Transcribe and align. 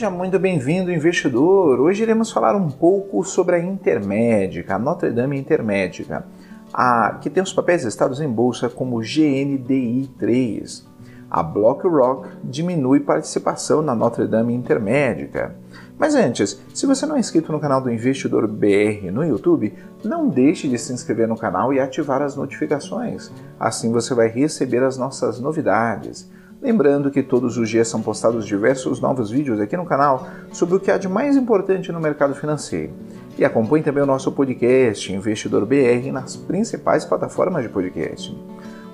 Seja 0.00 0.10
muito 0.10 0.38
bem-vindo, 0.38 0.90
investidor! 0.90 1.78
Hoje 1.78 2.02
iremos 2.02 2.32
falar 2.32 2.56
um 2.56 2.70
pouco 2.70 3.22
sobre 3.22 3.56
a 3.56 3.58
Intermédica, 3.58 4.76
a 4.76 4.78
Notre 4.78 5.10
Dame 5.10 5.38
Intermédica, 5.38 6.24
a, 6.72 7.18
que 7.20 7.28
tem 7.28 7.42
os 7.42 7.52
papéis 7.52 7.84
listados 7.84 8.18
em 8.18 8.26
bolsa 8.26 8.70
como 8.70 8.96
GNDI3. 8.96 10.84
A 11.30 11.42
BlackRock 11.42 12.30
diminui 12.42 13.00
participação 13.00 13.82
na 13.82 13.94
Notre 13.94 14.26
Dame 14.26 14.54
Intermédica. 14.54 15.54
Mas 15.98 16.14
antes, 16.14 16.58
se 16.72 16.86
você 16.86 17.04
não 17.04 17.16
é 17.16 17.20
inscrito 17.20 17.52
no 17.52 17.60
canal 17.60 17.82
do 17.82 17.92
Investidor 17.92 18.48
BR 18.48 19.10
no 19.12 19.22
YouTube, 19.22 19.74
não 20.02 20.30
deixe 20.30 20.66
de 20.66 20.78
se 20.78 20.94
inscrever 20.94 21.28
no 21.28 21.36
canal 21.36 21.74
e 21.74 21.78
ativar 21.78 22.22
as 22.22 22.34
notificações. 22.34 23.30
Assim 23.60 23.92
você 23.92 24.14
vai 24.14 24.28
receber 24.28 24.82
as 24.82 24.96
nossas 24.96 25.38
novidades. 25.38 26.26
Lembrando 26.62 27.10
que 27.10 27.22
todos 27.22 27.56
os 27.56 27.70
dias 27.70 27.88
são 27.88 28.02
postados 28.02 28.46
diversos 28.46 29.00
novos 29.00 29.30
vídeos 29.30 29.58
aqui 29.58 29.78
no 29.78 29.86
canal 29.86 30.28
sobre 30.52 30.76
o 30.76 30.80
que 30.80 30.90
há 30.90 30.98
de 30.98 31.08
mais 31.08 31.34
importante 31.34 31.90
no 31.90 31.98
mercado 31.98 32.34
financeiro. 32.34 32.92
E 33.38 33.44
acompanhe 33.46 33.82
também 33.82 34.02
o 34.02 34.06
nosso 34.06 34.30
podcast 34.30 35.10
Investidor 35.10 35.64
BR 35.64 36.12
nas 36.12 36.36
principais 36.36 37.06
plataformas 37.06 37.62
de 37.62 37.70
podcast. 37.70 38.36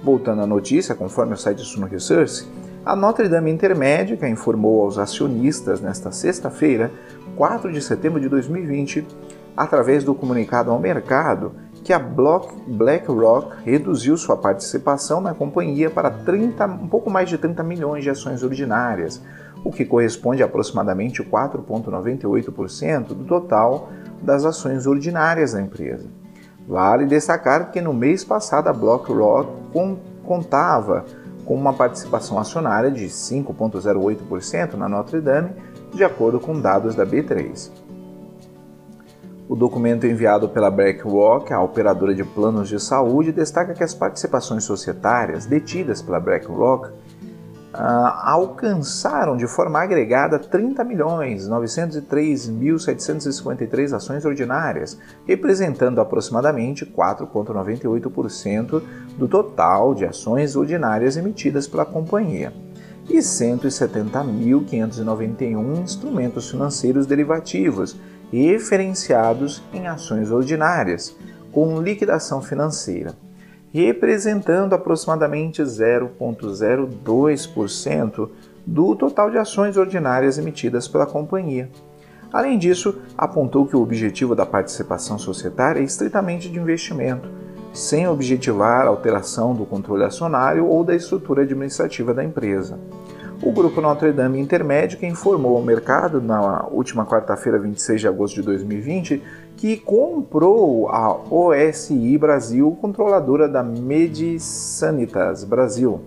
Voltando 0.00 0.42
à 0.42 0.46
notícia, 0.46 0.94
conforme 0.94 1.34
o 1.34 1.36
site 1.36 1.62
Suno 1.62 1.88
Research, 1.88 2.46
a 2.84 2.94
Notre 2.94 3.28
Dame 3.28 3.50
Intermédica 3.50 4.28
informou 4.28 4.82
aos 4.82 4.96
acionistas 4.96 5.80
nesta 5.80 6.12
sexta-feira, 6.12 6.92
4 7.34 7.72
de 7.72 7.82
setembro 7.82 8.20
de 8.20 8.28
2020, 8.28 9.04
através 9.56 10.04
do 10.04 10.14
comunicado 10.14 10.70
ao 10.70 10.78
mercado, 10.78 11.52
que 11.86 11.92
a 11.92 12.00
BlackRock 12.00 13.62
reduziu 13.64 14.16
sua 14.16 14.36
participação 14.36 15.20
na 15.20 15.32
companhia 15.32 15.88
para 15.88 16.10
30, 16.10 16.66
um 16.66 16.88
pouco 16.88 17.08
mais 17.08 17.28
de 17.28 17.38
30 17.38 17.62
milhões 17.62 18.02
de 18.02 18.10
ações 18.10 18.42
ordinárias, 18.42 19.22
o 19.62 19.70
que 19.70 19.84
corresponde 19.84 20.42
a 20.42 20.46
aproximadamente 20.46 21.22
4,98% 21.22 23.06
do 23.14 23.24
total 23.24 23.90
das 24.20 24.44
ações 24.44 24.84
ordinárias 24.84 25.52
da 25.52 25.62
empresa. 25.62 26.08
Vale 26.66 27.06
destacar 27.06 27.70
que 27.70 27.80
no 27.80 27.94
mês 27.94 28.24
passado 28.24 28.66
a 28.66 28.72
BlackRock 28.72 29.48
contava 30.24 31.04
com 31.44 31.54
uma 31.54 31.72
participação 31.72 32.36
acionária 32.36 32.90
de 32.90 33.06
5,08% 33.06 34.74
na 34.74 34.88
Notre 34.88 35.20
Dame, 35.20 35.50
de 35.94 36.02
acordo 36.02 36.40
com 36.40 36.60
dados 36.60 36.96
da 36.96 37.06
B3. 37.06 37.85
O 39.48 39.54
documento 39.54 40.04
enviado 40.06 40.48
pela 40.48 40.68
BlackRock, 40.70 41.52
a 41.52 41.62
operadora 41.62 42.12
de 42.12 42.24
planos 42.24 42.68
de 42.68 42.80
saúde, 42.80 43.30
destaca 43.30 43.74
que 43.74 43.84
as 43.84 43.94
participações 43.94 44.64
societárias 44.64 45.46
detidas 45.46 46.02
pela 46.02 46.18
BlackRock 46.18 46.90
ah, 47.72 48.32
alcançaram 48.32 49.36
de 49.36 49.46
forma 49.46 49.80
agregada 49.80 50.40
30 50.40 50.82
milhões 50.82 51.48
903.753 51.48 53.94
ações 53.94 54.24
ordinárias, 54.24 54.98
representando 55.24 56.00
aproximadamente 56.00 56.84
4,98% 56.84 58.82
do 59.16 59.28
total 59.28 59.94
de 59.94 60.06
ações 60.06 60.56
ordinárias 60.56 61.16
emitidas 61.16 61.68
pela 61.68 61.84
companhia, 61.84 62.52
e 63.08 63.18
170.591 63.18 65.82
instrumentos 65.82 66.50
financeiros 66.50 67.06
derivativos 67.06 67.96
referenciados 68.32 69.62
em 69.72 69.86
ações 69.86 70.30
ordinárias, 70.30 71.16
com 71.52 71.80
liquidação 71.80 72.42
financeira, 72.42 73.14
representando 73.72 74.74
aproximadamente 74.74 75.62
0,02% 75.62 78.28
do 78.66 78.96
total 78.96 79.30
de 79.30 79.38
ações 79.38 79.76
ordinárias 79.76 80.38
emitidas 80.38 80.88
pela 80.88 81.06
companhia. 81.06 81.70
Além 82.32 82.58
disso, 82.58 82.98
apontou 83.16 83.66
que 83.66 83.76
o 83.76 83.80
objetivo 83.80 84.34
da 84.34 84.44
participação 84.44 85.18
societária 85.18 85.80
é 85.80 85.84
estritamente 85.84 86.48
de 86.48 86.58
investimento, 86.58 87.30
sem 87.76 88.08
objetivar 88.08 88.86
alteração 88.86 89.54
do 89.54 89.66
controle 89.66 90.02
acionário 90.02 90.66
ou 90.66 90.82
da 90.82 90.96
estrutura 90.96 91.42
administrativa 91.42 92.14
da 92.14 92.24
empresa. 92.24 92.78
O 93.42 93.52
Grupo 93.52 93.82
Notre 93.82 94.12
Dame 94.12 94.40
Intermédica 94.40 95.04
informou 95.04 95.56
ao 95.56 95.62
mercado 95.62 96.22
na 96.22 96.66
última 96.68 97.04
quarta-feira, 97.04 97.58
26 97.58 98.00
de 98.00 98.08
agosto 98.08 98.36
de 98.36 98.42
2020, 98.42 99.22
que 99.58 99.76
comprou 99.76 100.88
a 100.88 101.14
OSI 101.30 102.16
Brasil, 102.16 102.76
controladora 102.80 103.46
da 103.46 103.62
Medisanitas 103.62 105.44
Brasil, 105.44 106.00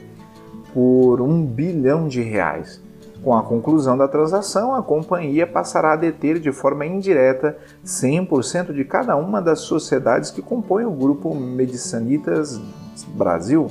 por 0.74 1.22
um 1.22 1.46
bilhão 1.46 2.08
de 2.08 2.22
reais. 2.22 2.82
Com 3.24 3.36
a 3.36 3.44
conclusão 3.44 3.98
da 3.98 4.08
transação, 4.08 4.74
a 4.74 4.82
companhia 4.82 5.46
passará 5.46 5.94
a 5.94 5.98
deter 5.98 6.40
de 6.40 6.52
forma 6.52 6.86
indireta 6.86 7.58
100% 7.86 8.74
de 8.74 8.86
cada 8.86 9.16
uma 9.16 9.42
das 9.42 9.60
sociedades 9.60 10.32
que 10.32 10.42
compõem 10.42 10.86
o 10.86 10.92
grupo 10.92 11.36
Medisanitas 11.36 12.60
Brasil 13.10 13.70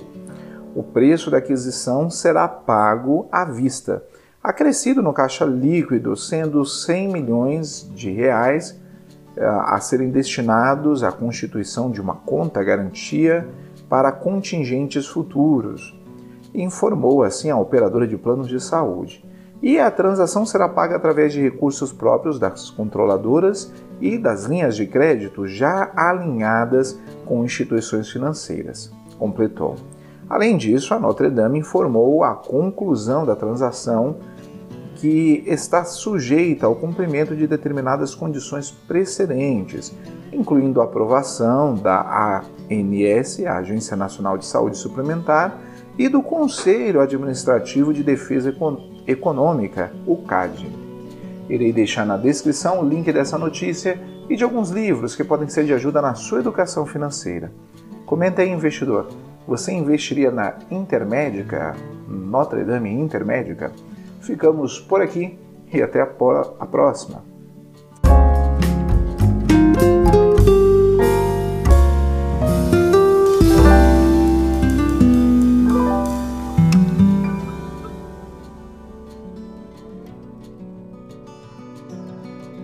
o 0.78 0.82
preço 0.82 1.28
da 1.28 1.38
aquisição 1.38 2.08
será 2.08 2.46
pago 2.46 3.26
à 3.32 3.44
vista, 3.44 4.02
acrescido 4.40 5.02
no 5.02 5.12
caixa 5.12 5.44
líquido, 5.44 6.16
sendo 6.16 6.64
100 6.64 7.08
milhões 7.08 7.90
de 7.94 8.12
reais 8.12 8.80
eh, 9.36 9.44
a 9.44 9.80
serem 9.80 10.10
destinados 10.10 11.02
à 11.02 11.10
constituição 11.10 11.90
de 11.90 12.00
uma 12.00 12.14
conta 12.14 12.62
garantia 12.62 13.48
para 13.88 14.12
contingentes 14.12 15.06
futuros, 15.06 15.98
informou 16.54 17.24
assim 17.24 17.50
a 17.50 17.58
operadora 17.58 18.06
de 18.06 18.16
planos 18.16 18.46
de 18.46 18.60
saúde. 18.60 19.27
E 19.60 19.78
a 19.78 19.90
transação 19.90 20.46
será 20.46 20.68
paga 20.68 20.96
através 20.96 21.32
de 21.32 21.40
recursos 21.40 21.92
próprios 21.92 22.38
das 22.38 22.70
controladoras 22.70 23.72
e 24.00 24.16
das 24.16 24.44
linhas 24.44 24.76
de 24.76 24.86
crédito 24.86 25.46
já 25.46 25.90
alinhadas 25.96 26.98
com 27.26 27.44
instituições 27.44 28.08
financeiras, 28.08 28.92
completou. 29.18 29.74
Além 30.28 30.56
disso, 30.56 30.94
a 30.94 30.98
Notre 30.98 31.30
Dame 31.30 31.58
informou 31.58 32.22
a 32.22 32.34
conclusão 32.34 33.26
da 33.26 33.34
transação 33.34 34.16
que 34.96 35.44
está 35.46 35.84
sujeita 35.84 36.66
ao 36.66 36.74
cumprimento 36.74 37.34
de 37.34 37.46
determinadas 37.46 38.14
condições 38.14 38.70
precedentes, 38.70 39.94
incluindo 40.32 40.80
a 40.80 40.84
aprovação 40.84 41.74
da 41.74 42.42
ANS, 42.70 43.44
a 43.46 43.58
Agência 43.58 43.96
Nacional 43.96 44.36
de 44.36 44.44
Saúde 44.44 44.76
Suplementar, 44.76 45.58
e 45.96 46.08
do 46.08 46.22
Conselho 46.22 47.00
Administrativo 47.00 47.92
de 47.92 48.02
Defesa 48.02 48.50
Econômica, 49.08 49.90
o 50.06 50.18
CAD. 50.18 50.68
Irei 51.48 51.72
deixar 51.72 52.04
na 52.04 52.18
descrição 52.18 52.80
o 52.80 52.88
link 52.88 53.10
dessa 53.10 53.38
notícia 53.38 53.98
e 54.28 54.36
de 54.36 54.44
alguns 54.44 54.68
livros 54.68 55.16
que 55.16 55.24
podem 55.24 55.48
ser 55.48 55.64
de 55.64 55.72
ajuda 55.72 56.02
na 56.02 56.14
sua 56.14 56.40
educação 56.40 56.84
financeira. 56.84 57.50
Comenta 58.04 58.42
aí, 58.42 58.50
investidor. 58.50 59.08
Você 59.46 59.72
investiria 59.72 60.30
na 60.30 60.56
Intermédica, 60.70 61.74
Notre 62.06 62.64
Dame 62.64 62.92
Intermédica? 62.92 63.72
Ficamos 64.20 64.78
por 64.78 65.00
aqui 65.00 65.38
e 65.72 65.80
até 65.80 66.02
a 66.02 66.66
próxima. 66.66 67.27